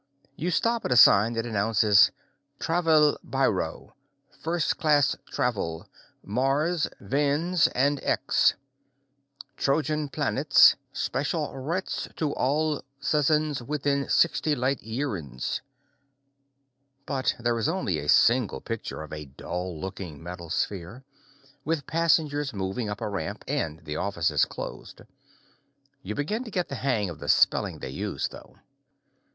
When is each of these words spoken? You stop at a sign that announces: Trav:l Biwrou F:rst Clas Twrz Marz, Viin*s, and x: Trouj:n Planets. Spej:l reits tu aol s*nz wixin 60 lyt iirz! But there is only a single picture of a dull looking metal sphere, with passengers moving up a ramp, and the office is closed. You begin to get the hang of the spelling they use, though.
You 0.35 0.49
stop 0.49 0.83
at 0.83 0.91
a 0.91 0.97
sign 0.97 1.33
that 1.33 1.45
announces: 1.45 2.09
Trav:l 2.59 3.19
Biwrou 3.23 3.91
F:rst 4.33 4.77
Clas 4.77 5.15
Twrz 5.31 5.85
Marz, 6.25 6.89
Viin*s, 6.99 7.67
and 7.75 7.99
x: 8.01 8.55
Trouj:n 9.59 10.09
Planets. 10.11 10.75
Spej:l 10.91 11.53
reits 11.53 12.07
tu 12.15 12.33
aol 12.33 12.81
s*nz 12.99 13.61
wixin 13.61 14.09
60 14.09 14.55
lyt 14.55 14.79
iirz! 14.81 15.61
But 17.05 17.35
there 17.39 17.59
is 17.59 17.69
only 17.69 17.99
a 17.99 18.09
single 18.09 18.59
picture 18.59 19.03
of 19.03 19.13
a 19.13 19.25
dull 19.25 19.79
looking 19.79 20.23
metal 20.23 20.49
sphere, 20.49 21.03
with 21.63 21.85
passengers 21.85 22.55
moving 22.55 22.89
up 22.89 23.01
a 23.01 23.07
ramp, 23.07 23.43
and 23.47 23.85
the 23.85 23.97
office 23.97 24.31
is 24.31 24.45
closed. 24.45 25.01
You 26.01 26.15
begin 26.15 26.43
to 26.43 26.49
get 26.49 26.69
the 26.69 26.75
hang 26.81 27.07
of 27.11 27.19
the 27.19 27.29
spelling 27.29 27.77
they 27.77 27.91
use, 27.91 28.29
though. 28.29 28.57